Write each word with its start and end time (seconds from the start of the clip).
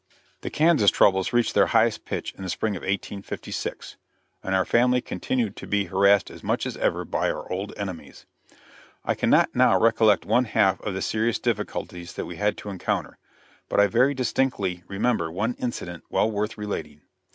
The 0.41 0.49
Kansas 0.49 0.89
troubles 0.89 1.31
reached 1.31 1.53
their 1.53 1.67
highest 1.67 2.05
pitch 2.05 2.33
in 2.33 2.41
the 2.41 2.49
spring 2.49 2.75
of 2.75 2.81
1856, 2.81 3.97
and 4.41 4.55
our 4.55 4.65
family 4.65 4.99
continued 4.99 5.55
to 5.57 5.67
be 5.67 5.83
harassed 5.85 6.31
as 6.31 6.41
much 6.43 6.65
as 6.65 6.75
ever 6.77 7.05
by 7.05 7.29
our 7.29 7.47
old 7.51 7.71
enemies. 7.77 8.25
I 9.05 9.13
cannot 9.13 9.53
now 9.53 9.79
recollect 9.79 10.25
one 10.25 10.45
half 10.45 10.81
of 10.81 10.95
the 10.95 11.03
serious 11.03 11.37
difficulties 11.37 12.13
that 12.13 12.25
we 12.25 12.37
had 12.37 12.57
to 12.57 12.69
encounter; 12.71 13.19
but 13.69 13.79
I 13.79 13.85
very 13.85 14.15
distinctly 14.15 14.83
remember 14.87 15.31
one 15.31 15.53
incident 15.59 16.03
well 16.09 16.31
worth 16.31 16.57
relating. 16.57 17.01